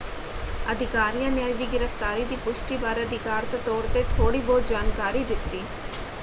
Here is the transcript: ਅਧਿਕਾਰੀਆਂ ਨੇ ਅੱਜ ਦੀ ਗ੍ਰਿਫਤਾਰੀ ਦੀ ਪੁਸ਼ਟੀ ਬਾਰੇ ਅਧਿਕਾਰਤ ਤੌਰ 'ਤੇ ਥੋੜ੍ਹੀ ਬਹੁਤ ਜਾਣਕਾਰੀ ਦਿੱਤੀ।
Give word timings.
ਅਧਿਕਾਰੀਆਂ 0.65 1.29
ਨੇ 1.31 1.45
ਅੱਜ 1.45 1.57
ਦੀ 1.57 1.65
ਗ੍ਰਿਫਤਾਰੀ 1.73 2.23
ਦੀ 2.25 2.35
ਪੁਸ਼ਟੀ 2.37 2.77
ਬਾਰੇ 2.77 3.03
ਅਧਿਕਾਰਤ 3.03 3.55
ਤੌਰ 3.65 3.87
'ਤੇ 3.89 4.03
ਥੋੜ੍ਹੀ 4.09 4.41
ਬਹੁਤ 4.41 4.67
ਜਾਣਕਾਰੀ 4.67 5.23
ਦਿੱਤੀ। 5.25 5.63